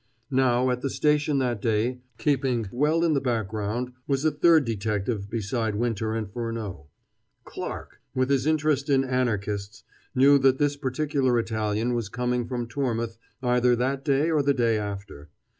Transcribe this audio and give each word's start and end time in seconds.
Now, 0.31 0.71
at 0.71 0.81
the 0.81 0.89
station 0.89 1.37
that 1.37 1.61
day, 1.61 2.01
keeping 2.17 2.67
well 2.71 3.03
in 3.03 3.13
the 3.13 3.21
background, 3.21 3.93
was 4.07 4.25
a 4.25 4.31
third 4.31 4.65
detective 4.65 5.29
beside 5.29 5.75
Winter 5.75 6.15
and 6.15 6.27
Furneaux. 6.27 6.87
Clarke, 7.43 7.99
with 8.15 8.31
his 8.31 8.47
interest 8.47 8.89
in 8.89 9.03
Anarchists, 9.03 9.83
knew 10.15 10.39
that 10.39 10.57
this 10.57 10.75
particular 10.75 11.37
Italian 11.37 11.93
was 11.93 12.09
coming 12.09 12.47
from 12.47 12.67
Tormouth 12.67 13.19
either 13.43 13.75
that 13.75 14.03
day 14.03 14.31
or 14.31 14.41
the 14.41 14.55
day 14.55 14.79
after. 14.79 15.29